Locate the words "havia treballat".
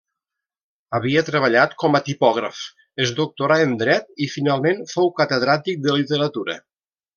0.99-1.75